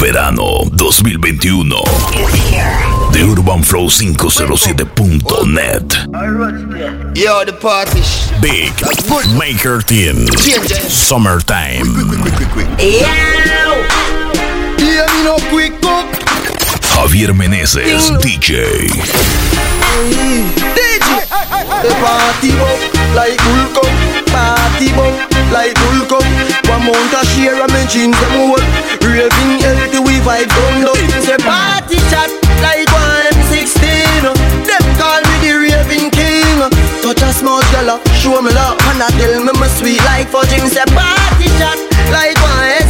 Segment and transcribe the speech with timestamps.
[0.00, 1.84] Verano 2021
[3.12, 6.06] de UrbanFlow507.net.
[7.14, 8.00] Yo, the party.
[8.40, 8.72] Big
[9.36, 10.24] Maker Team.
[10.88, 11.84] Summertime.
[16.94, 18.86] Javier Meneses, DJ.
[20.76, 21.00] DJ.
[21.82, 22.52] The party
[23.14, 23.40] like
[24.80, 25.12] cocky bum
[25.52, 26.24] Like full cup
[26.72, 28.62] One mount a share of my jeans them hold
[29.04, 32.30] Raving healthy we vibe down low Say party chat
[32.64, 33.76] like one M16
[34.66, 36.58] Them call me the raving king
[37.04, 40.68] Touch a small girl show me love And I tell me me sweet like fudging
[40.68, 41.78] Say party chat
[42.10, 42.89] like one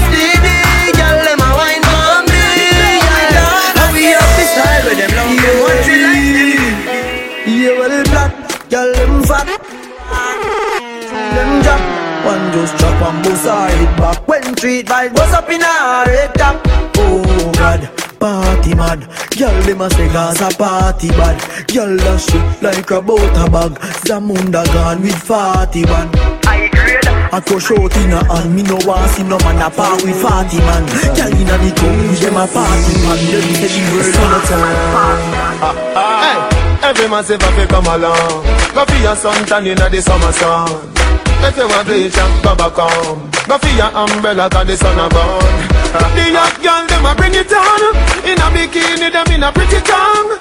[12.25, 16.35] One just drop on both her back When street vibe goes up in her red
[16.35, 16.61] top
[16.99, 17.81] Oh God,
[18.21, 19.01] party mad
[19.39, 21.41] Girl, them a say Gaza party bad
[21.73, 23.73] Girl, that shit like a butter bag
[24.05, 26.13] Zamunda gone with fatty band
[26.47, 29.71] I grade I go short in a hand Me no want see no man a
[29.73, 30.85] par with fatty man
[31.17, 36.85] Girl inna the club with them a party man Let me tell you all the
[36.87, 38.45] Every man say Vafi come along
[38.77, 43.57] Coffee and suntan inna the summer sun if you want bleach out, Baba come Go
[43.57, 45.41] for your umbrella, cause the sun a burn
[45.89, 47.81] The hot girl, them a bring it on
[48.29, 50.37] In a bikini, them in a pretty tongue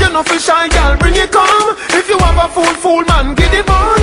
[0.00, 3.36] You know for shy girl, bring it come If you have a fool, fool man,
[3.36, 4.00] get it on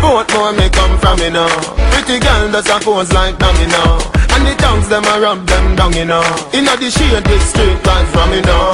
[0.00, 1.52] Both more may come from me now
[1.92, 4.00] Pretty girl, that's a pose like dummy now
[4.32, 6.24] And the tongues, them a rub them down, you know
[6.56, 8.72] In a the shade, with straight right from me now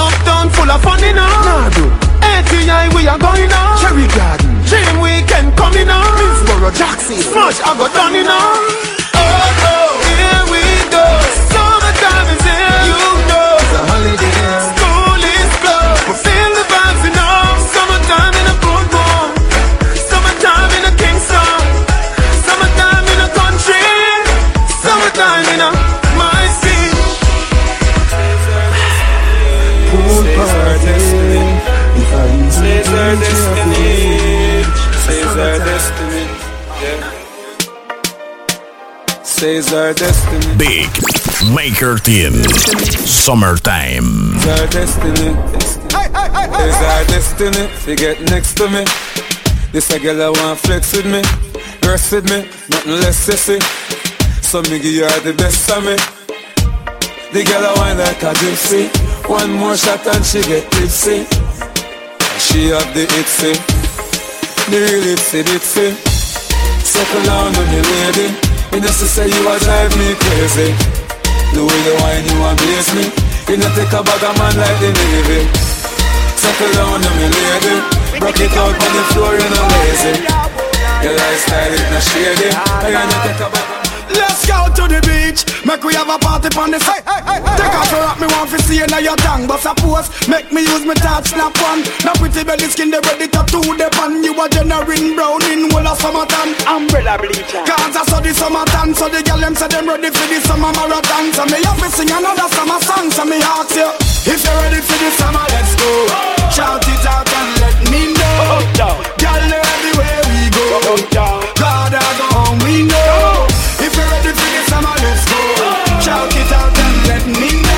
[0.00, 1.84] Uptown full of fun, you know nah, bro,
[2.32, 6.04] ATI, we are going now Cherry Garden Dream weekend coming on.
[6.04, 8.64] Middlesbrough, Jackson, smash, I got done in on.
[9.16, 10.60] Oh oh, here we
[10.92, 11.04] go.
[11.56, 13.00] Summertime is here, you
[13.32, 13.64] know.
[13.64, 14.44] It's a holiday.
[14.76, 17.56] School is closed, but feel the vibes in all.
[17.76, 19.28] Summertime in a boardroom.
[20.12, 21.60] Summertime in a king Kingston.
[22.44, 23.88] Summertime in a country.
[24.84, 25.70] Summertime in a
[26.20, 26.88] my city.
[29.96, 30.92] Pool party.
[30.92, 34.27] If I'm
[35.28, 36.24] Says our destiny.
[36.80, 37.24] Yeah.
[39.22, 40.56] Says our destiny.
[40.56, 40.88] Big
[41.54, 42.32] Maker Team.
[43.04, 44.32] Summertime.
[44.34, 45.38] It's our destiny.
[45.92, 47.68] It's our destiny.
[47.86, 48.86] You get next to me.
[49.70, 51.20] This a girl I want flex with me.
[51.82, 52.46] Girls with me.
[52.70, 53.60] Nothing less sissy.
[54.42, 55.96] So me give you all the best of me.
[57.32, 58.88] The girl I want like a gypsy.
[59.28, 61.24] One more shot and she get tipsy.
[62.38, 63.87] She have the itsy
[64.70, 65.88] the real ipsy dipsy.
[66.84, 68.28] Circle down on me lady.
[68.72, 70.76] Me just say you a drive me crazy.
[71.56, 73.04] The way you whine you amaze me.
[73.48, 75.48] You not take a bag of man like the navy.
[76.36, 77.76] Step down on me lady.
[78.20, 80.14] Broke it out on the floor you no lazy.
[81.00, 82.48] Your lifestyle is not shady.
[82.52, 83.77] I ain't take a bag
[84.16, 85.44] Let's go to the beach.
[85.68, 87.04] Make we have a party on the side.
[87.04, 89.44] Hey, hey, hey, Take off your rock, me want to see you now your tongue.
[89.46, 91.84] But suppose, make me use me touch, snap on.
[92.06, 94.24] Now pretty belly skin, they ready to tattoo the pan.
[94.24, 96.56] You a generating brown in whole of summertime.
[96.64, 97.60] Umbrella bleacher.
[97.68, 100.72] Cause I saw the summertime, so the girl them say them ready for the summer
[100.72, 101.28] marathon.
[101.36, 103.12] So me have to sing another summer song.
[103.12, 103.92] So me ask you,
[104.24, 105.92] if you're ready for the summer, let's go.
[106.48, 108.40] Shout it out and let me know.
[109.20, 110.96] Girl, everywhere we go.
[111.12, 113.57] God, I go home, we know
[113.98, 115.38] you ready for the summer, let's go.
[116.02, 117.70] Shout it out and let me know.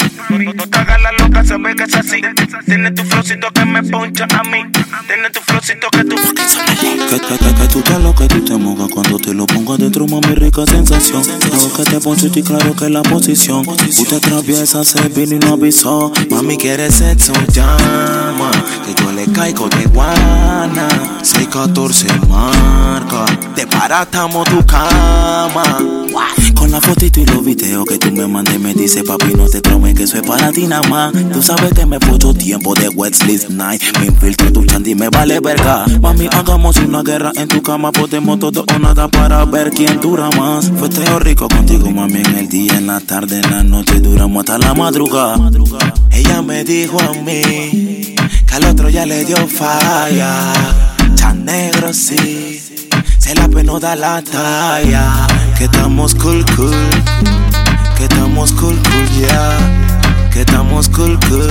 [0.55, 2.23] No, te hagas la loca, sabes que es así.
[2.65, 4.61] Tienes tu flocito que me poncha a mí.
[5.07, 6.17] Tienes tu flocito que tú.
[6.17, 9.77] Que, que, que, que tú te lo que tú te mojas cuando te lo pongo
[9.77, 10.07] dentro.
[10.07, 11.23] mami, rica sensación.
[11.25, 13.69] claro que te pones y claro que la posición.
[13.69, 16.11] Usted atraviesa, se viene y no avisó.
[16.31, 18.51] Mami, quiere sexo, llama.
[18.87, 20.89] Que yo le caigo de guana.
[21.53, 23.25] 14 marca.
[23.55, 25.63] Te paratamos tu cama.
[26.55, 29.61] Con la fotito y los videos que tú me mandes, me dice papi no te
[29.61, 33.15] tromes, que soy para ti nada más Tú sabes que me puso tiempo de wet
[33.15, 37.61] sleep night Me infiltro tu chandy me vale verga Mami hagamos una guerra en tu
[37.63, 42.21] cama Podemos todo o nada para ver quién dura más Fue Festeo rico contigo mami
[42.21, 45.51] en el día, en la tarde, en la noche Duramos hasta la madrugada
[46.13, 50.53] Ella me dijo a mí Que al otro ya le dio falla
[51.17, 52.63] Tan negro sí
[53.19, 55.27] se la penó da la talla,
[55.59, 56.71] que estamos cool cool
[58.11, 58.77] estamos cool,
[60.33, 61.47] Que estamos cool, cool.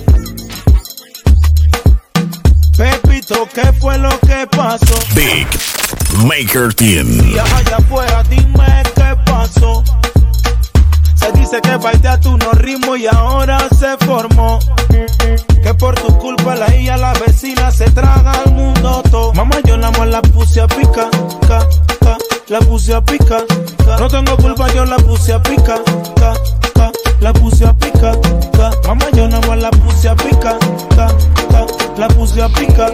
[2.78, 4.96] Pepito, ¿qué fue lo que pasó?
[5.16, 5.48] Big
[6.26, 7.08] Maker Team.
[7.36, 9.84] allá afuera, dime qué pasó.
[11.22, 14.58] Se dice que tu no ritmo y ahora se formó.
[15.62, 19.32] Que por tu culpa la hija, la vecina, se traga al mundo todo.
[19.34, 21.10] Mamá, yo la más la puse pica,
[22.48, 23.38] la puse pica.
[24.00, 25.76] No tengo culpa, yo la puse pica,
[27.20, 28.12] la puse pica.
[28.88, 30.58] Mamá, yo la más la puse pica,
[32.00, 32.88] la puse pica.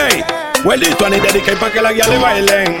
[0.00, 0.24] Hey,
[0.64, 1.18] well, a ni
[1.58, 2.80] para que la guía bailen.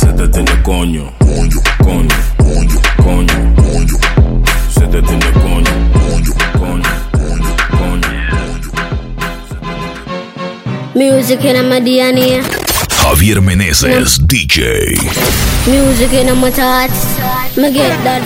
[0.00, 3.38] Coño, coño, coño, coño, coño,
[4.68, 5.47] se te tiene coño.
[10.98, 12.42] Music in my DNA.
[13.06, 14.26] Javier Meneses, no.
[14.26, 14.98] DJ.
[15.70, 17.14] Music in my thoughts.
[17.56, 18.18] Me get that.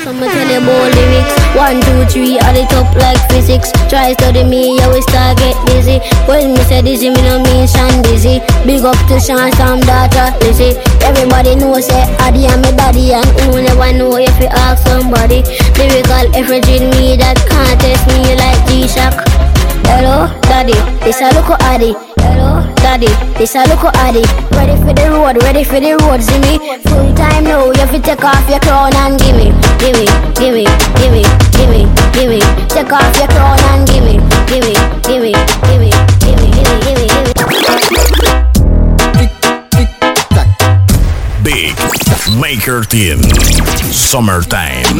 [0.00, 1.32] So me tell you about lyrics.
[1.52, 3.68] One, two, three, at the top like physics.
[3.92, 6.00] Try study me, you will start get dizzy.
[6.24, 8.40] When me say dizzy, me no mean Sean dizzy.
[8.64, 10.80] Big up to Sean, Sam, daughter, dizzy.
[11.04, 15.44] Everybody knows say Addy and my daddy and who never know if you ask somebody.
[15.76, 19.35] Lyrical, everything me that can't test me like G-Shock.
[19.86, 20.74] Hello, daddy,
[21.06, 21.94] this a local addy.
[22.18, 23.06] Hello, daddy,
[23.38, 24.26] this a local addy.
[24.58, 26.58] Ready for the road, ready for the road, see me.
[26.90, 30.06] Full time now, you have to take off your crown and give me, give me,
[30.34, 30.66] give me,
[30.98, 31.22] give me,
[31.54, 31.86] give me,
[32.18, 32.40] give me.
[32.66, 34.18] Take off your crown and give me,
[34.50, 34.74] give me,
[35.06, 36.66] give me, give me, give me, give
[36.98, 37.24] me, give
[41.46, 41.70] me.
[41.70, 41.78] Big
[42.34, 43.22] Maker Team
[43.94, 44.98] Summertime.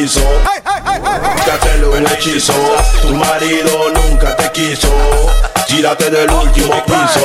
[0.00, 0.20] hizo.
[1.44, 2.52] Que aquel un hechizo.
[3.02, 4.88] Tu marido nunca te quiso.
[5.66, 7.24] Tírate del último piso.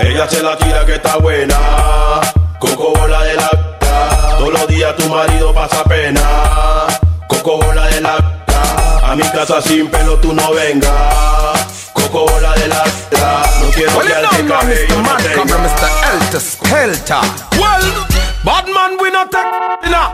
[0.00, 1.56] Ella se la tira que está buena.
[2.58, 3.50] Coco bola de la
[4.38, 6.86] Todos los días tu marido pasa pena.
[7.28, 8.16] Coco bola de la
[9.06, 10.90] A mi casa sin pelo tú no vengas.
[11.92, 12.82] Coco bola de la
[13.60, 14.26] No quiero que al
[14.66, 15.56] que yo no tenga.
[15.58, 16.38] Mr.
[16.84, 17.20] Elta, Elta.
[17.58, 17.92] Well,
[18.44, 19.90] Batman we not take.
[19.90, 20.12] Nah.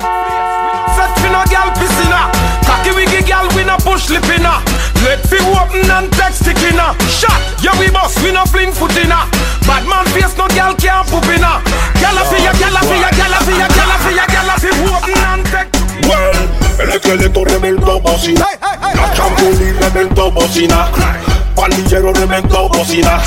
[4.05, 4.61] slipping up.
[5.05, 6.95] Let fi open and text sticking up.
[7.09, 7.35] Shot,
[7.65, 9.29] yeah we boss, we no fling foot in up.
[9.65, 11.65] Bad man face, no gal can't poop in up.
[11.99, 14.51] Gal fi ya, gal fi ya, gal ya, gal ya, gal
[14.93, 15.73] open and text.
[16.05, 16.37] Well,
[16.81, 18.47] el esqueleto reventó bocina.
[18.95, 20.89] La chambulí reventó bocina.
[21.57, 23.21] Palillero reventó bocina.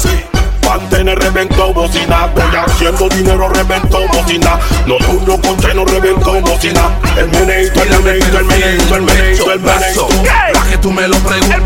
[0.95, 7.29] el reventó bocina Voy haciendo dinero reventó bocina No Nocturno con treno reventó bocina El
[7.29, 10.09] meneito, el meneito, el meneito, el meneito, el meneito
[10.53, 11.61] La que tú me lo preguntas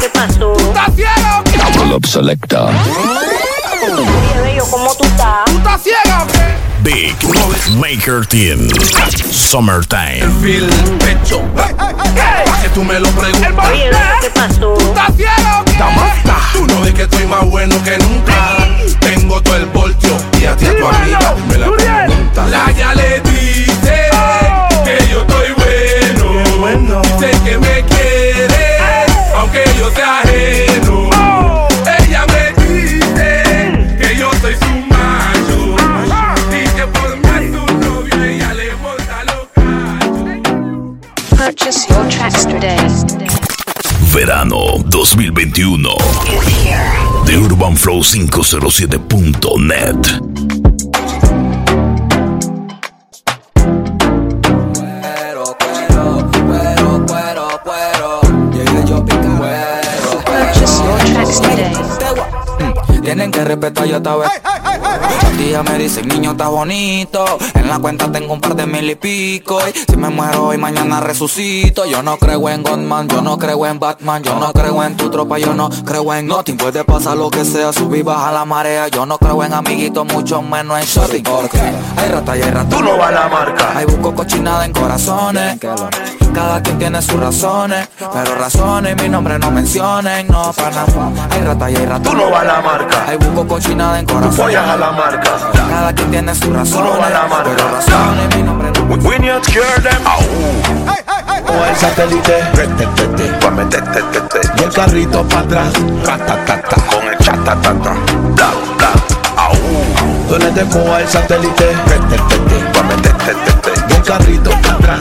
[0.00, 0.52] ¿Qué pasó?
[0.56, 1.82] ¿Estás ciego?
[1.82, 5.44] Club Selecta Oye, bello, ¿cómo tú estás?
[5.46, 6.67] ¿Tú estás ciega o qué?
[6.88, 7.12] Big
[7.78, 8.60] Maker Team
[9.20, 10.24] Summertime.
[10.42, 10.70] El
[11.04, 11.42] pecho.
[11.54, 12.62] Hey, hey, hey.
[12.62, 13.52] Que tú me lo preguntas.
[13.70, 13.90] Oye,
[14.22, 14.72] ¿qué pasó?
[14.72, 15.86] ¿Estás ciego?
[16.54, 18.56] Tú no ves que estoy más bueno que nunca.
[19.00, 21.18] Tengo todo el voltio y a ti a tu amiga
[21.50, 22.46] me la pregunta.
[22.46, 24.68] La ya le dice oh.
[24.86, 26.46] que yo estoy bueno.
[26.58, 27.02] bueno.
[27.02, 28.80] Dice que me quieres,
[29.36, 30.17] aunque yo sea
[44.10, 45.94] Verano 2021
[47.26, 50.27] de Urbanflow507.net
[63.48, 64.28] Respeta yo esta vez.
[65.38, 67.24] Día me dice niño, está bonito.
[67.54, 69.58] En la cuenta tengo un par de mil y pico.
[69.66, 71.86] Y si me muero hoy, mañana resucito.
[71.86, 74.22] Yo no creo en Godman, yo no creo en Batman.
[74.22, 76.58] Yo no creo en tu tropa, yo no creo en nothing.
[76.58, 78.88] Puede pasar lo que sea, subí, baja la marea.
[78.88, 81.22] Yo no creo en amiguitos, mucho menos en shopping.
[81.22, 82.68] Porque hay rata y hay rata.
[82.76, 83.78] Tú no vas a la marca.
[83.78, 85.58] Hay busco cochinada en corazones.
[86.34, 87.88] Cada quien tiene sus razones.
[87.98, 90.26] Pero razones, mi nombre no mencionen.
[90.28, 90.84] No, para
[91.30, 92.10] Hay rata y hay rata.
[92.10, 93.06] Tú no vas a la marca
[93.46, 94.54] cochinada en corazón.
[94.56, 95.32] a la marca.
[95.54, 96.86] Cada quien tiene su razón.
[96.86, 97.54] a la marca.
[97.72, 99.24] razones, mi nombre el
[104.56, 105.72] Y el carrito para atrás.
[106.90, 107.94] Con el chatatata.
[110.54, 111.64] te coja el satélite.
[113.88, 115.00] Y el carrito para atrás.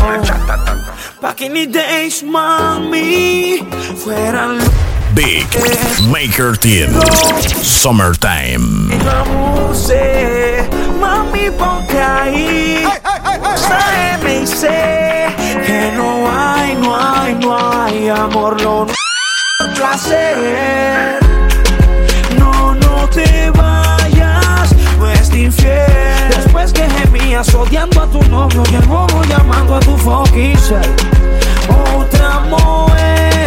[0.00, 0.74] Con el chatatata.
[1.20, 3.66] Pa' que ni deis, mami.
[4.04, 4.46] Fuera
[6.12, 6.88] Maker Team
[7.60, 8.86] Summertime.
[9.04, 10.62] Vamos, eh,
[11.00, 12.84] mami, ponte ahí.
[13.56, 15.26] Sáeme me dice
[15.66, 21.18] que no hay, no hay, no hay amor, lo no placer.
[22.38, 26.28] No, no te vayas, no es infiel.
[26.30, 30.56] Después que gemías odiando a tu novio y el bobo llamando a tu fucking
[31.96, 33.37] Otra mujer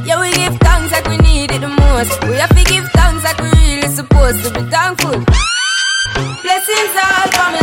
[0.04, 2.24] Yeah, we give thanks like we need it the most.
[2.24, 5.14] We have to give thanks like we really supposed to be thankful.
[6.42, 7.59] Blessings all from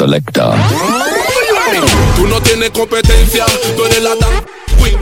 [0.00, 0.54] selecta.
[2.16, 3.44] Tú no tienes competencia,
[3.76, 4.34] tú eres la dan
[4.78, 4.96] queen.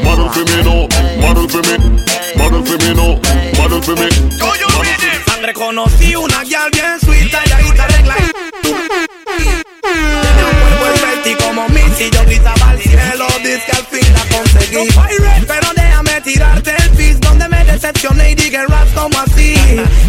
[0.03, 0.75] model for me no
[1.19, 1.75] Model for me,
[2.39, 3.19] model for me no
[3.59, 4.09] Model for me
[5.53, 8.15] conocí una gal bien suiza y ahí te arregla
[11.25, 11.65] y como
[11.97, 14.89] Si yo gritaba al cielo, dice que al fin la conseguí
[15.47, 16.74] Pero déjame tirarte
[17.91, 19.55] decepcioné y dije raps como así.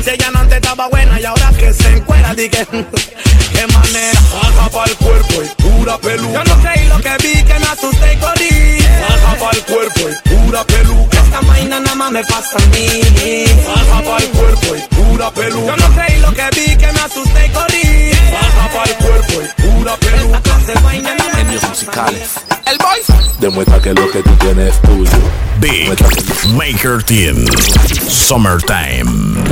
[0.02, 4.20] Si ella no antes estaba buena y ahora que se encuera, dije, qué manera.
[4.42, 6.44] Baja pa'l el cuerpo y pura peluca.
[6.44, 8.86] Yo no creí lo que vi, que me asusté y corrí.
[9.08, 10.95] Baja pa'l el cuerpo y pura peluca
[12.12, 13.44] me pasa a mí.
[13.66, 15.66] Baja para el cuerpo y pura peluca.
[15.66, 18.10] Yo no creí lo que vi, que me asusté y corrí.
[18.32, 20.40] Baja para el cuerpo y pura peluca.
[21.32, 22.22] Premios musicales.
[22.66, 23.30] El voice.
[23.40, 25.20] Demuestra que lo que tú tienes es tuyo.
[25.60, 25.92] Big
[26.54, 27.44] Maker Team.
[28.08, 29.44] Summertime.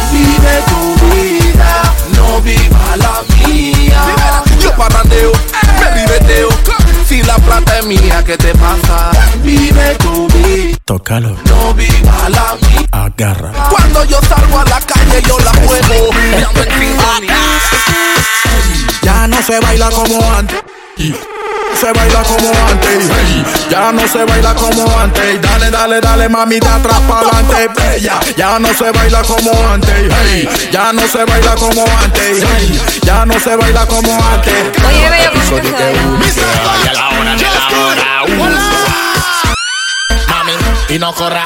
[0.42, 4.02] vive tu vida, no viva la mía.
[4.60, 6.50] Yo parrandeo, me ribeteo,
[7.08, 9.12] Si la plata es mía, ¿qué te pasa?
[9.44, 10.78] Vive tu vida.
[10.86, 11.36] Tócalo.
[11.46, 12.88] No viva la mía.
[12.92, 13.52] Agarra.
[13.70, 16.10] Cuando yo salgo a la calle, yo la juego.
[19.04, 20.60] Ya no se baila como antes
[21.76, 23.10] se baila como antes.
[23.70, 25.42] Ya no se baila como antes.
[25.42, 28.20] Dale, dale, dale, mamita, atrás pa'lante, bella.
[28.38, 30.72] Ya no se baila como antes.
[30.72, 32.44] Ya no se baila como antes.
[33.02, 34.84] Ya no se baila como antes.
[34.88, 36.76] Oye, bella, que se baila?
[36.86, 38.32] Ya la hora, ya la hora uh".
[40.94, 41.46] y no corra.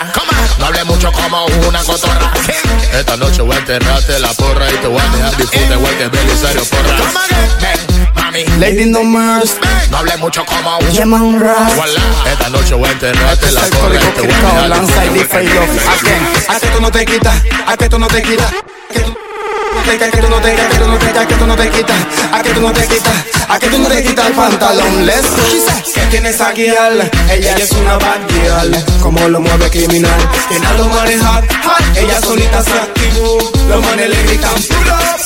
[0.60, 2.32] No hable mucho como una cotorra.
[2.94, 6.66] Esta noche voy a enterrarte la porra y te voy a dejar disfrute, que Belisario
[6.66, 8.05] porra.
[8.60, 9.56] Lady no más.
[9.90, 10.92] No hable mucho como un.
[10.92, 11.70] Llama un rap.
[12.30, 14.22] Esta noche voy a enterrarte este la corriente.
[14.24, 16.52] Voy a lanza y dice ¿A qué?
[16.54, 17.38] ¿A que tú no te quitas?
[17.66, 18.52] ¿A que tú no te quitas?
[19.94, 21.96] que tú no te quitas, que tú no te quitas, que tú no te quitas,
[22.32, 23.14] a que tú no te quitas,
[23.48, 25.06] a que tú no te quitas el pantalón.
[25.06, 25.28] Let's
[25.94, 30.12] que tienes a Ella es una bad girl, como lo mueve criminal.
[30.60, 31.42] nada lo maneja,
[31.96, 33.38] ella solita se activó.
[33.70, 34.54] Los manes le gritan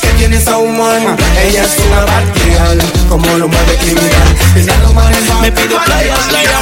[0.02, 1.18] ¿Qué tienes a un man?
[1.42, 4.66] Ella es una bad girl, como lo mueve criminal.
[4.66, 6.60] nada, lo maneja, me pide playa, playa,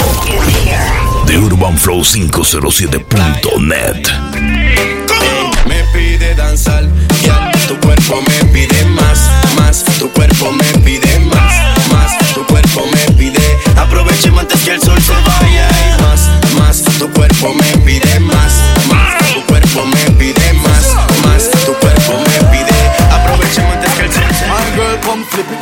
[1.25, 4.13] de Urban UrbanFlow507.net.
[5.67, 6.85] Me pide danzar,
[7.23, 12.85] ya tu cuerpo me pide más, más, tu cuerpo me pide más, más, tu cuerpo
[12.91, 13.57] me pide.
[13.77, 15.67] Aprovechemos antes que el sol se vaya
[16.01, 18.72] más, más, tu cuerpo me pide más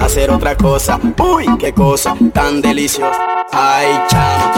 [0.00, 3.16] Hacer otra cosa, uy, qué cosa tan deliciosa.
[3.52, 4.52] Ay, chama,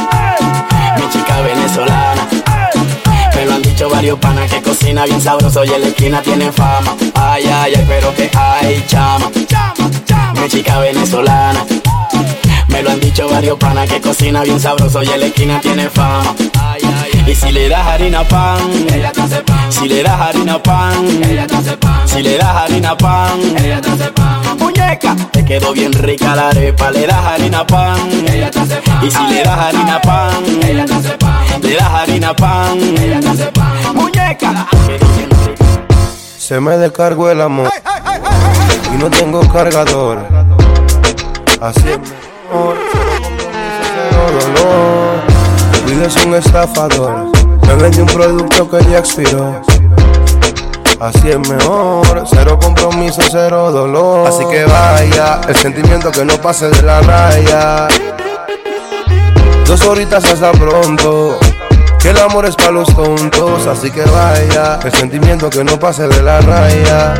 [0.96, 2.26] mi chica venezolana.
[3.36, 6.50] Me lo han dicho varios panas que cocina bien sabroso y en la esquina tiene
[6.50, 6.96] fama.
[7.16, 9.30] Ay, ay, ay, pero que ay, chama,
[10.40, 11.62] mi chica venezolana.
[12.68, 15.90] Me lo han dicho varios panas que cocina bien sabroso y en la esquina tiene
[15.90, 16.34] fama.
[17.26, 18.58] Y si le das harina pan,
[18.92, 19.72] ella te hace pan.
[19.72, 22.08] Si le das harina pan, ella te hace pan.
[22.08, 24.58] Si le das harina pan, ella te hace pan.
[24.58, 26.90] Muñeca, te quedó bien rica la arepa.
[26.90, 29.04] Le das harina pan, ella te hace pan.
[29.06, 30.32] Y si le das harina pan,
[30.64, 31.62] ella te hace pan.
[31.62, 33.94] Le das harina pan, ella te hace pan.
[33.94, 34.66] Muñeca,
[36.38, 37.70] se me descargó el amor
[38.92, 40.26] y no tengo cargador.
[41.60, 42.00] Así es
[42.50, 42.82] dolor.
[45.86, 47.26] Vives es un estafador,
[47.66, 49.60] me vende un producto que ya expiró.
[51.00, 54.28] Así es mejor, cero compromiso, cero dolor.
[54.28, 57.88] Así que vaya, el sentimiento que no pase de la raya.
[59.66, 61.38] Dos horitas hasta pronto,
[61.98, 63.66] que el amor es para los tontos.
[63.66, 67.14] Así que vaya, el sentimiento que no pase de la raya.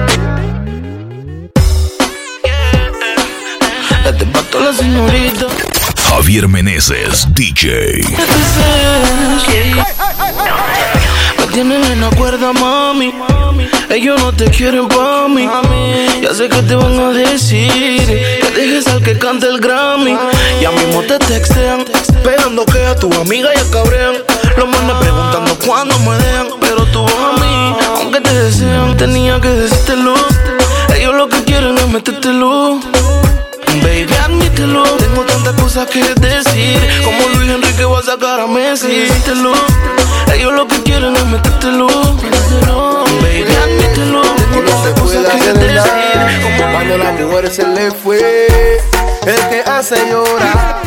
[4.05, 5.47] Date pato la señorita.
[6.13, 8.05] Javier Meneses, DJ.
[11.39, 13.15] Me tienen en cuerda, mami.
[13.89, 15.49] Ellos no te quieren pa' mí.
[16.23, 18.05] Ya sé que te van a decir.
[18.07, 20.15] Que dejes al que cante el Grammy.
[20.61, 21.87] Ya mismo te textean.
[22.11, 24.17] Esperando que a tu amiga ya cabrean.
[24.59, 26.47] Los manes preguntando cuándo me dejan.
[26.61, 30.15] Pero tú a mí, aunque te desean, tenía que decírtelo.
[30.95, 32.81] Ellos lo que quieren es metértelo.
[33.83, 34.85] Baby, admítelo
[35.73, 36.79] cosas que decir.
[37.03, 39.07] Como Luis Enrique va a sacar a Messi.
[40.35, 41.87] Ellos lo que quieren es metértelo.
[41.87, 43.47] Baby,
[44.11, 48.81] No Tengo cosas que nada, Como cuando la mujer se le fue,
[49.27, 50.83] el que hace llorar.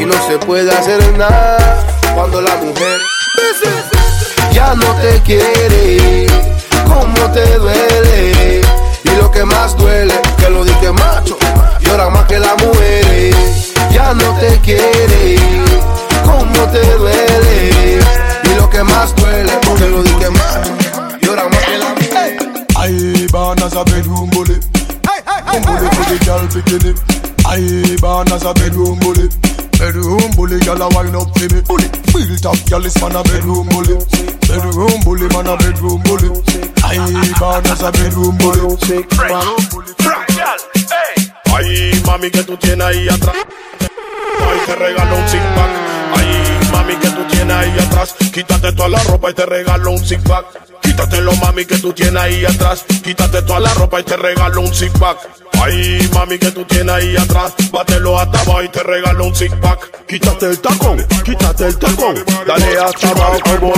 [0.00, 3.00] Y no se puede hacer nada cuando la mujer
[4.52, 6.26] ya no te quiere.
[6.88, 8.62] Cómo te duele
[9.04, 11.36] y lo que más duele que lo dije macho
[11.98, 13.72] llora más que las mujeres.
[13.92, 15.36] Ya no te quiere,
[16.24, 17.98] cómo te duele.
[18.44, 20.58] Y lo que más duele, te lo dije más,
[21.22, 22.38] llora más que las mujeres.
[22.76, 24.56] I born a bedroom bully.
[25.50, 26.94] I'm bully for the girl bikini.
[27.44, 29.28] I born as a bedroom bully.
[29.78, 31.60] Bedroom bully, gyal a wine up for me.
[31.62, 33.98] Bully, built top, gyal is man a bedroom bully.
[34.46, 36.28] Bedroom bully, man a bedroom bully.
[36.84, 38.76] I born as a bedroom bully.
[38.86, 39.92] Bedroom bully,
[40.30, 40.58] gyal.
[40.74, 41.27] Hey.
[41.60, 43.34] Ay, mami, que tú tienes ahí atrás.
[43.34, 46.26] Hoy te regalo un zip pack Ay,
[46.72, 48.14] mami, que tú tienes ahí atrás.
[48.32, 50.46] Quítate toda la ropa y te regalo un zig pack.
[51.20, 52.84] lo, mami, que tú tienes ahí atrás.
[53.02, 55.18] Quítate toda la ropa y te regalo un zig pack.
[55.60, 57.52] Ay, mami, que tú tienes ahí atrás.
[57.72, 60.06] Bátelo hasta abajo y te regalo un zig pack.
[60.06, 62.14] Quítate el tacón, quítate el tacón.
[62.46, 63.74] Dale hasta abajo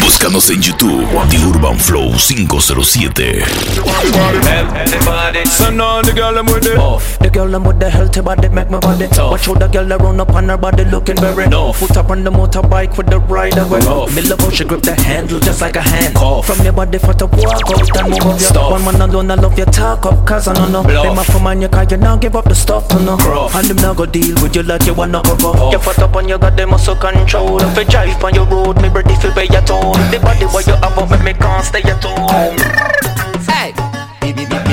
[0.00, 3.77] Búscanos en YouTube The Urban Flow 507.
[3.84, 4.48] body, body, body.
[4.48, 6.76] Healthy So now the girl I'm with it.
[6.78, 7.18] Off.
[7.18, 9.30] The girl I'm with the healthy body make my body tough.
[9.32, 11.72] Watch how the girl around up on her body looking very no.
[11.72, 13.80] Foot up on the motorbike with the rider away.
[13.86, 14.14] Off.
[14.14, 16.16] Me love how she grip the handle just like a hand.
[16.16, 16.46] Off.
[16.46, 18.40] From your body for to walk out and move up.
[18.40, 18.70] Stop.
[18.72, 20.82] One man alone I love your talk up cause I don't know.
[20.82, 21.04] Bluff.
[21.06, 23.16] Be my phone man you car you now give up the stuff to know.
[23.16, 23.54] Gruff.
[23.54, 25.48] And them now go deal with you like you wanna cover.
[25.58, 25.72] Off.
[25.72, 27.60] You fat up on your the muscle control.
[27.62, 29.92] If you drive on your road me ready feel pay your toll.
[30.12, 33.37] The body what you have up make me can't stay at home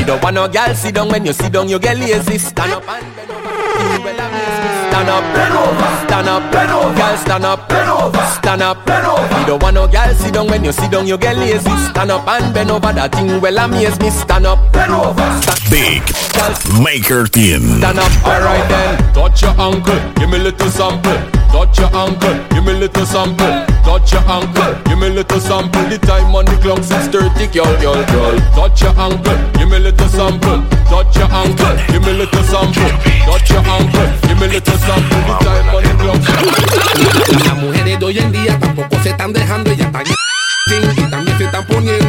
[0.05, 2.37] don't want no girl sit down when you sit down, you get lazy.
[2.37, 3.49] Stand up and bend over.
[3.49, 5.97] Stand up, bend over.
[6.07, 6.93] Stand up, bend over.
[6.95, 8.25] Girl, stand up, bend over.
[8.39, 9.39] Stand up, bend over.
[9.39, 11.69] You don't want no girl sit down when you sit down, you get lazy.
[11.89, 12.93] Stand up and bend over.
[12.93, 14.09] That thing well amaze me.
[14.11, 15.41] Stand up, bend over.
[15.69, 16.01] Big
[16.81, 17.77] Maker Team.
[17.79, 19.13] Stand up, alright then.
[19.13, 19.99] Touch your uncle.
[20.15, 21.34] give me a little sample.
[21.51, 23.65] Touch your ankle, give me little sample.
[23.85, 25.83] Touch your ankle, give me little sample.
[25.89, 28.35] The time on the clock since 30, girl, girl, girl.
[28.55, 30.61] Touch your ankle, give me little sample.
[30.89, 32.91] Touch your ankle, give me little sample.
[33.29, 35.21] Touch your ankle, give me little sample.
[35.25, 36.21] The time on the clock.
[37.47, 40.03] Las mujeres de hoy en día tampoco se están dejando, ya están.
[40.97, 42.04] Y también se están poniendo.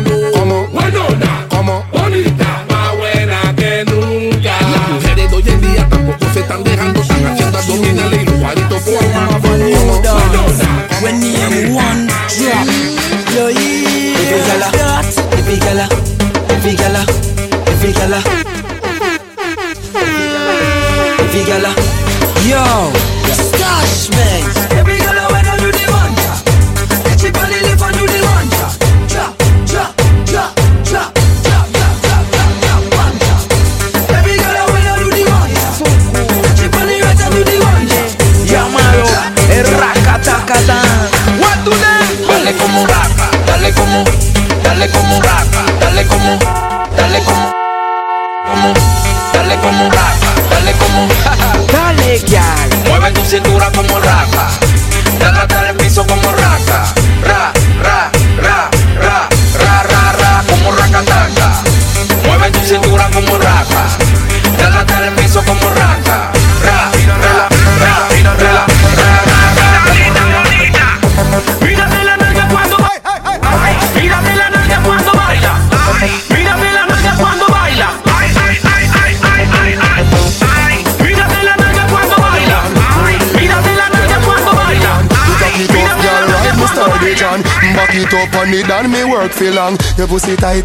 [87.07, 87.43] religion.
[87.79, 89.79] Back it up on me work for long.
[89.99, 90.61] Your pussy eh?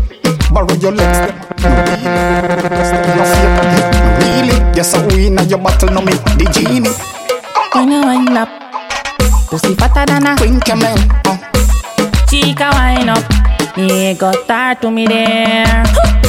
[0.53, 1.73] Borrow your legs, them.
[4.21, 4.53] Really?
[4.77, 6.93] Yes, I win at your battle, no me, the genie.
[7.73, 8.49] When you wind up,
[9.49, 10.99] pussy fatter than a queen man.
[11.25, 11.33] Uh.
[12.29, 13.25] Chica wind up,
[13.75, 15.81] me got her to me there.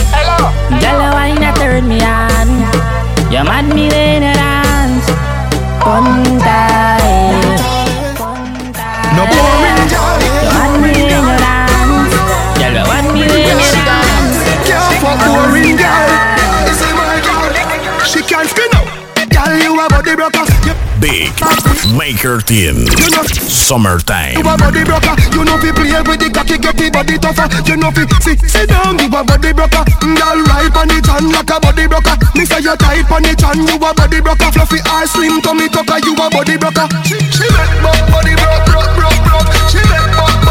[0.09, 0.49] Hello.
[0.81, 2.49] Girl, wine a turn me on.
[3.31, 5.05] You mad me in a dance.
[5.85, 7.77] Come die
[9.19, 9.81] no boring.
[9.83, 12.15] One million your dance,
[12.59, 12.79] girl.
[12.87, 14.39] One million your dance.
[14.67, 16.09] Can't fuck boring, girl.
[16.71, 17.51] This is my girl.
[18.07, 18.87] She can't spin out.
[19.31, 20.47] Girl, you a body broker.
[21.01, 21.31] Big
[21.97, 26.27] Maker Team you know, Summertime You a body broker You know fi play with the
[26.35, 29.87] cocky Get the body tougher You know fi sit, sit down You a body broker
[30.03, 33.31] Girl right on the chan Like a body broker Me say you tight on the
[33.39, 37.15] chan You a body broker Fluffy ass slim tummy tucker You a body broker She,
[37.31, 37.79] she make
[38.11, 39.08] body broke, broke, broke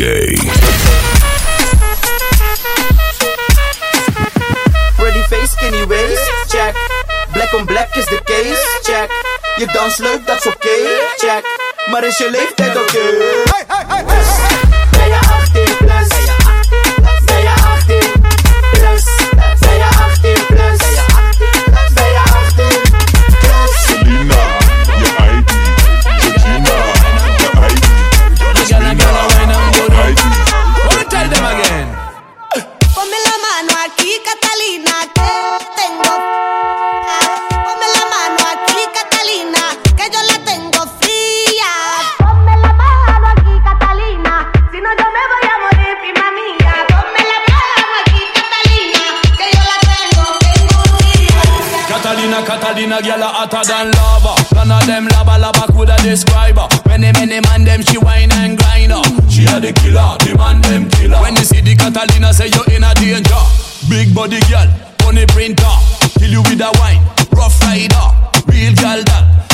[0.00, 0.40] Pretty
[5.28, 6.74] face, skinny waist, check.
[7.34, 9.10] Black on black is the case, check.
[9.58, 11.44] Je dans leuk, dat okay, check.
[11.90, 12.96] Maar is je leeftijd oké?
[12.96, 13.02] Okay?
[13.18, 14.68] Hey, hey, hey,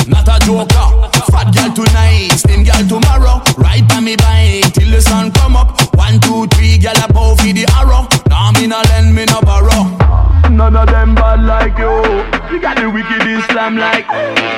[0.07, 0.87] Not a joker.
[1.35, 3.43] Fat girl tonight, slim girl tomorrow.
[3.59, 5.75] Ride by me bike till the sun come up.
[5.99, 8.07] One, two, three, girl above for the arrow.
[8.31, 9.83] Nah, me no lend, me no borrow.
[10.47, 11.91] None of them bad like you.
[12.55, 14.07] You got the wicked Islam like.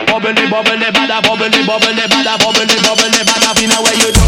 [0.05, 3.49] Bubbly, bubbly, bada, bubbly, bubbly, bada, bubbly, bubbly, bada.
[3.57, 4.18] Be now where you.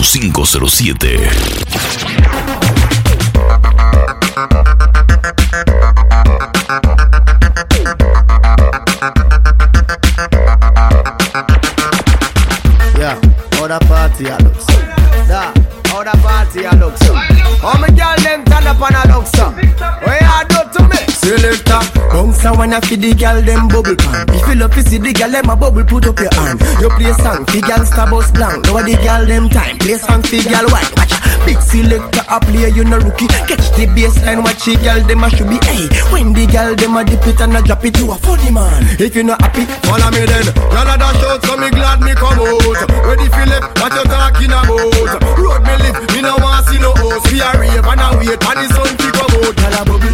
[0.00, 1.20] 507.
[22.60, 24.28] wanna feed the girl them bubble pan.
[24.36, 26.60] If you love to see the girl them a bubble, put up your hand.
[26.76, 28.68] You play song, the girl starburst blank.
[28.68, 30.92] Now the girl them time, play song the girl white.
[31.00, 31.16] Watch
[31.48, 33.32] big selector a player, you no rookie.
[33.48, 35.56] Catch the baseline, watch the girl them a should be.
[35.64, 38.50] Hey, when the girl them a dip it and a drop it, you a funny
[38.52, 38.76] man.
[39.00, 40.44] If you not happy, follow me then.
[40.76, 42.84] Y'all a dash out, so me glad me come out.
[43.08, 44.68] Ready Philip, what you talking about?
[45.40, 47.24] Road me live, me no want see no host.
[47.32, 49.48] We a rave and a wait, and the sun keep come out.
[49.48, 50.09] you a bubble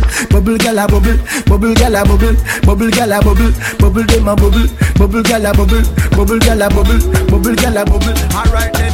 [0.47, 2.37] bubble gal a bubble, bubble gal a bubble,
[2.69, 5.83] bubble gal a bubble, bubble dem a bubble, bubble gal a bubble,
[6.17, 8.15] bubble gal a bubble, bubble gal a bubble.
[8.33, 8.93] Alright then.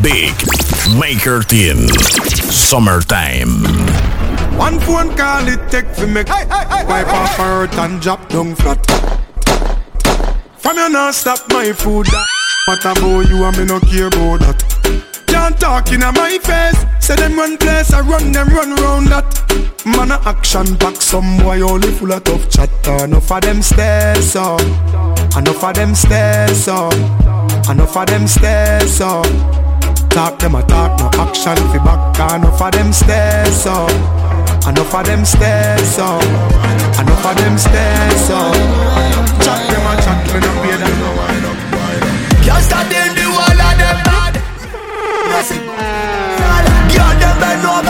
[0.00, 0.36] Big
[0.96, 1.88] Maker Team
[2.54, 3.64] Summertime.
[4.56, 6.22] One phone call it take for me.
[6.24, 7.42] Hey, hey, hey, Wipe hey, off hey.
[7.42, 8.86] hurt and drop down flat.
[10.56, 12.06] From you now stop my food.
[12.68, 14.75] What about you and me no care about that.
[15.36, 16.78] Can't talk in my face.
[16.98, 19.28] Say them run place, I run them run round that.
[19.84, 24.32] Man a action back some boy only full of tough chatter Enough of them stairs
[24.32, 24.56] so,
[25.36, 26.88] Enough of them stairs so,
[27.70, 29.20] Enough of them stairs so.
[30.16, 33.76] Talk them a talk no action fi back Enough of them stairs so,
[34.72, 36.08] Enough of them stairs so,
[37.02, 38.40] Enough of them stairs so.
[39.44, 41.56] Chat them a chat me no pay them no wind up
[42.42, 43.05] Can't stop them
[45.36, 45.56] pussy.
[45.60, 47.85] Girl, them bend over.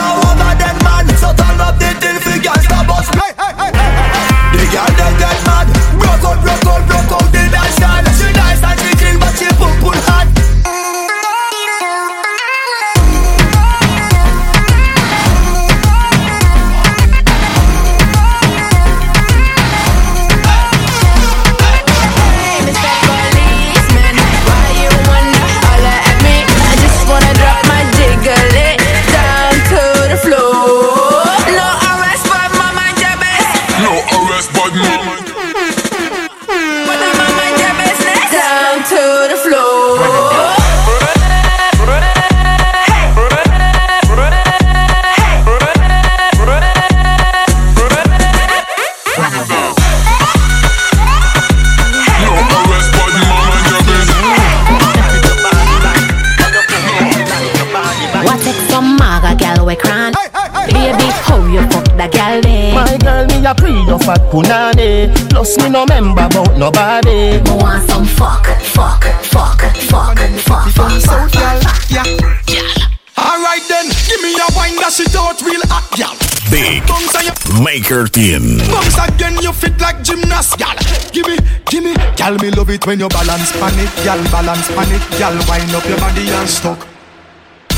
[77.86, 78.58] curtain.
[78.66, 80.74] Bounce again, you fit like gymnast, gal.
[81.14, 81.38] Gimme,
[81.70, 82.34] gimme, gal.
[82.42, 84.18] Me love it when you balance panic, gal.
[84.34, 85.34] Balance panic, gal.
[85.46, 86.82] Wind up your body and stuck.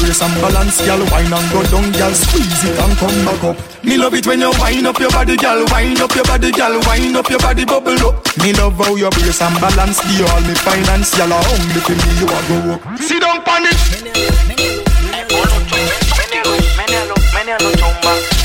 [0.00, 0.98] Brace and balance, gal.
[1.12, 2.12] Wind and go down, gal.
[2.14, 3.84] Squeeze it and come back up.
[3.84, 5.60] Me love it when you wind up your body, gal.
[5.72, 6.80] Wind up your body, gal.
[6.88, 8.24] Wind up your body, bubble up.
[8.40, 10.00] Me love how you brace and balance.
[10.00, 11.32] The all me finance, gal.
[11.32, 12.84] Only for me you a go up.
[12.96, 14.56] don't panic.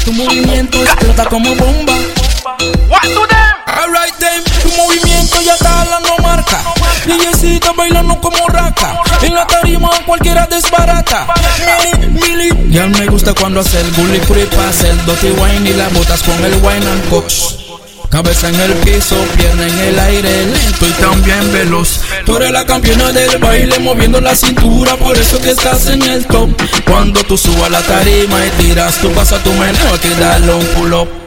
[0.05, 1.93] Tu movimiento explota como bomba.
[2.89, 3.37] What to them?
[3.65, 4.43] Alright then.
[4.61, 6.61] Tu movimiento ya está HABLANDO marca.
[7.07, 8.97] Niñecita bailando como raca.
[9.21, 11.25] En la tarima cualquiera desbarata.
[12.11, 15.93] Mili, Ya me gusta cuando hace el bully free pass, el dotty wine y las
[15.93, 17.62] botas con el wine and coach.
[18.13, 21.99] Cabeza en el piso, pierna en el aire, lento y también veloz.
[22.27, 26.23] Tú eres la campeona del baile, moviendo la cintura, por eso que estás en el
[26.27, 26.49] top.
[26.85, 31.22] Cuando tú subas la tarima y tiras tu paso, tu meneo, aquí que un culo.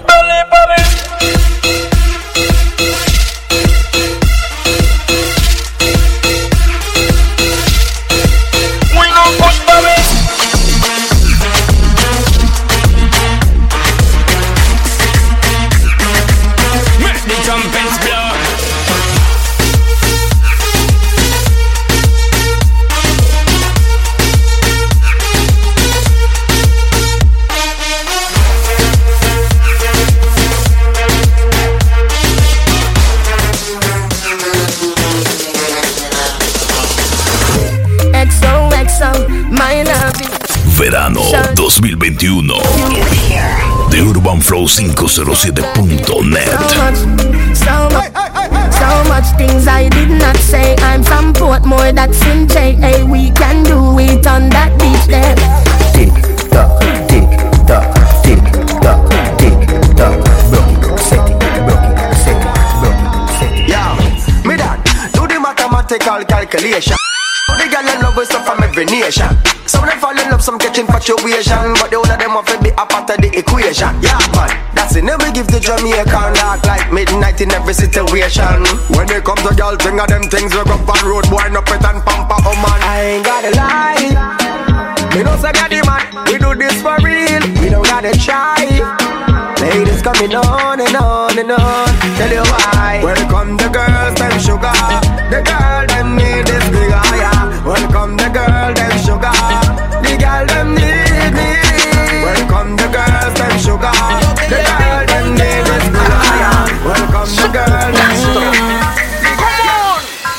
[42.19, 46.73] 2021 de urbanflow507.net.
[48.71, 50.75] So much, things I did not say.
[50.79, 53.05] I'm from Portmore, that's in JA.
[53.05, 55.35] We can do it on that beach there.
[55.93, 56.12] Tick
[56.51, 57.29] tock, tick
[57.67, 60.14] tock, tick tock, tick tock.
[60.51, 63.03] Broke it, set it, broke it, set it, broke it,
[63.39, 63.69] set it.
[63.69, 63.97] Yeah,
[64.49, 64.79] me dad,
[65.12, 66.97] do the mathematical calculation.
[67.59, 69.29] The girl I love is from every nation.
[69.77, 72.57] Some them fall in love, some catching infatuation But the whole of them want to
[72.64, 76.64] be a part of the equation Yeah man, that's it, we give the Jamaican dark
[76.64, 78.64] like midnight in every situation
[78.97, 81.61] When it comes to girl, think of them things we up on road Boy, no
[81.61, 84.09] pet and pamper, oh man I ain't gotta lie
[85.12, 88.57] Me no say got the man, we do this for real We don't gotta try
[89.61, 94.72] Ladies coming on and on and on Tell you why Welcome the girls, time sugar
[95.29, 95.85] The girl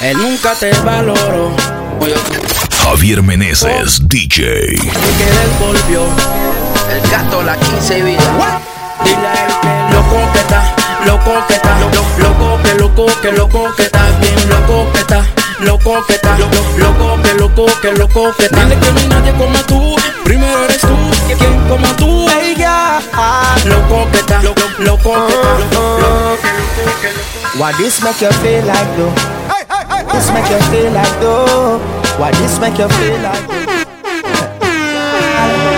[0.10, 1.51] Él nunca te valoró.
[2.82, 4.58] Javier Meneses, DJ.
[4.70, 6.03] Que él volvió.
[6.93, 8.62] El gato, la 15 vida.
[9.03, 13.76] Dile a él que loco que está, loco que está, loco que loco que loco
[13.76, 15.26] que está, bien loco que está,
[15.60, 18.64] loco que está, loco que loco que loco que está.
[18.64, 20.95] Dile que no hay nadie como tú, primero eres tú,
[21.36, 23.01] quien como tú, ella.
[23.66, 26.38] Loco que está, loco que está, loco que loco que loco.
[27.60, 29.57] What this make you feel like though?
[30.18, 31.78] this make you feel like though?
[32.18, 33.45] Why this make you feel like?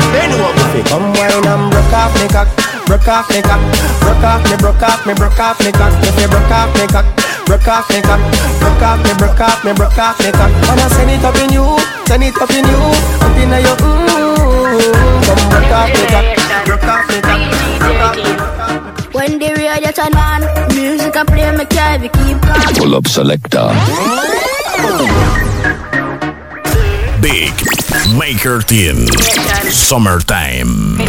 [0.10, 2.48] If you come wine and broke off me cock,
[2.88, 3.60] broke off me cock,
[4.00, 5.92] broke off me, broke off me, broke off me cock.
[6.08, 7.06] If you broke off me cock,
[7.46, 8.22] broke off me cock,
[8.64, 10.52] broke off me, broke off me, broke off me cock.
[10.70, 11.66] Wanna send it up in you,
[12.08, 12.82] send it up in you,
[13.20, 14.80] until now your mm.
[15.26, 16.28] Come broke off me cock,
[16.64, 17.44] broke off me cock,
[17.82, 18.36] broke off me.
[18.40, 18.59] cock.
[19.12, 20.42] When the radio turn on,
[20.76, 22.76] music I play, my car, we keep calm.
[22.76, 23.74] Pull up selector.
[27.20, 27.52] Big
[28.16, 29.08] Maker Team.
[29.72, 31.00] Summertime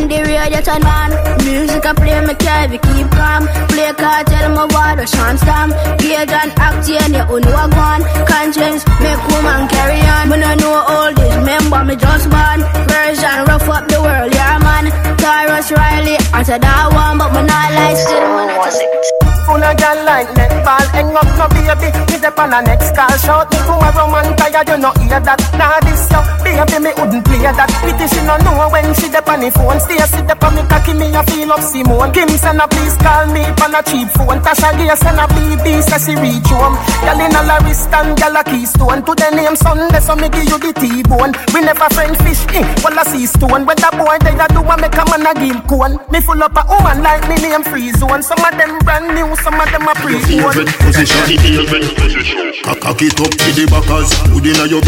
[0.00, 1.10] when the radio turn on
[1.44, 5.68] Music I play, me care keep calm Play Kartel, my water, sham stam
[6.00, 8.02] Gage and octane, you I'm gone.
[8.24, 13.36] Conscience, make woman carry on Me no know all this, member me just born Version,
[13.44, 14.88] rough up the world, yeah man
[15.20, 19.04] Tarrus Riley, answer that one But me not like still, man, what is it?
[19.48, 23.10] Full of girl like netball Hang up no baby Me step on the next call
[23.18, 26.90] Shout me to a woman tired You no hear that Nah this yo Baby me
[26.94, 30.30] wouldn't play that Pity she no know when she step on the phone face it
[30.30, 32.12] up on me cocky, me a feel up Simone.
[32.12, 34.38] Kim send a uh, please call me on a cheap phone.
[34.42, 36.78] Tasha Gay send a BB, says she reach home.
[37.02, 39.02] Gal in a wrist and gal a keystone.
[39.04, 41.32] To the name Sunday, so me give you the T-bone.
[41.54, 43.66] We never friend fish, eh, well a sea stone.
[43.66, 45.98] When the boy they a do a make a man a game cone.
[46.12, 48.22] Me full up a woman like me name free zone.
[48.22, 50.66] Some of them brand new, some of them a pre-owned.
[50.70, 52.46] Position, position, position.
[52.62, 54.82] Cock it up to the backers, put in a your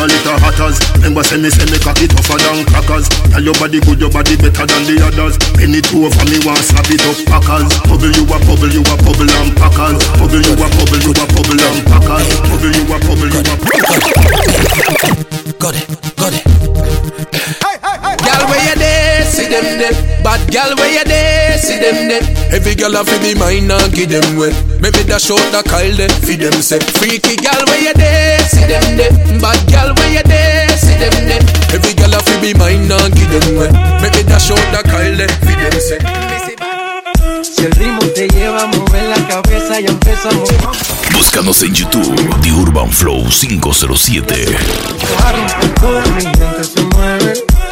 [0.00, 0.80] a little hatters.
[0.96, 3.04] Remember, say me, say me cocky tougher than crackers.
[3.30, 5.36] Tell your body good, your body better than the others.
[5.56, 7.68] Penny two over me, want slap it up, packers.
[7.84, 10.00] Bubble you a bubble, you a bubble and packers.
[10.16, 12.26] Bubble you a bubble, you a bubble and packers.
[12.48, 14.00] Bubble you a bubble, you a bubble.
[15.60, 15.86] Got it,
[16.16, 16.44] got it.
[17.60, 18.16] Hey, hey, hey.
[18.24, 18.99] Girl, where you there?
[19.40, 19.94] see them there.
[20.22, 22.20] Bad girl, where you there, see them there.
[22.52, 24.52] Every girl a fi be mine and give them way.
[24.80, 26.78] Maybe that short that Kyle there, fi them say.
[27.00, 29.12] Freaky girl, where you there, see them there.
[29.40, 31.42] Bad girl, where you there, see them there.
[31.74, 33.70] Every girl a fi be mine and give them way.
[34.04, 35.98] Maybe that short that Kyle there, fi them say.
[37.42, 40.48] Si el ritmo te lleva a mover la cabeza y empezamos.
[41.12, 44.58] Búscanos en YouTube, The Urban Flow 507.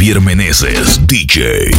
[0.00, 1.70] Javier Meneses, DJ.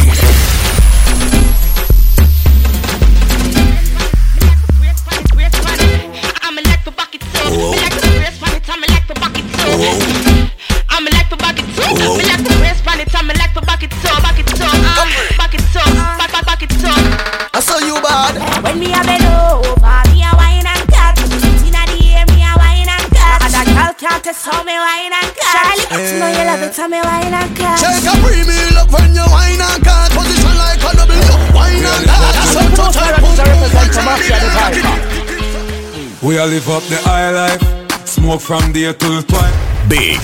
[36.46, 37.60] you live up the high life.
[38.06, 39.54] Smoke from day till twine.
[39.88, 40.18] Big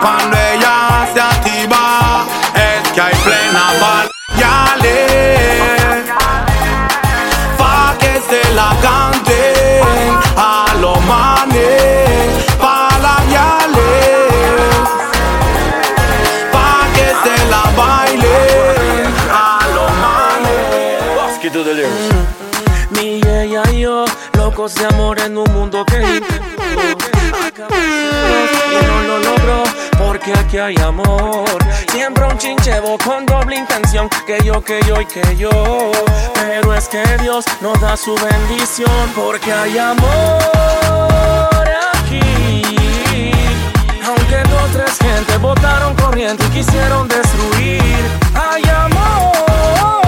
[0.00, 2.24] Cuando ella se activa,
[2.54, 4.10] es que hay plena bala.
[25.28, 26.66] en un mundo que intentó
[27.70, 29.62] y no lo logró
[29.98, 31.44] porque aquí hay amor.
[31.92, 35.50] Siempre un chinchevo con doble intención que yo, que yo y que yo.
[36.34, 40.02] Pero es que Dios nos da su bendición porque hay amor
[41.92, 42.20] aquí.
[44.06, 48.00] Aunque dos, tres gente votaron corriente y quisieron destruir,
[48.34, 50.07] hay amor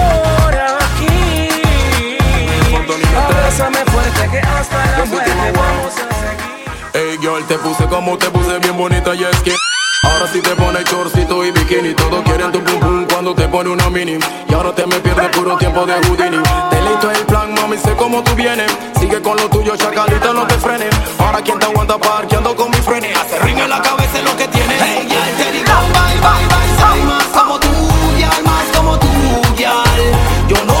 [2.93, 7.09] Abrázame fuerte que hasta la muerte vamos a seguir.
[7.09, 9.55] Ey girl, te puse como te puse bien bonita y es que
[10.03, 13.47] Ahora si sí te pone chorcito y bikini Todos quieren tu pum pum cuando te
[13.47, 14.17] pone una mini
[14.49, 17.93] Y ahora te me pierdes puro tiempo de Houdini Te listo el plan, mami, sé
[17.95, 18.69] cómo tú vienes
[18.99, 22.81] Sigue con lo tuyo, chacalita, no te frenes Ahora quien te aguanta parqueando con mis
[22.81, 26.47] frenes Hace ring en la cabeza lo que tiene Ey, girl, te digo bye, bye,
[26.49, 27.67] bye Soy más como tú,
[28.43, 29.07] más como tú,
[30.49, 30.80] Yo no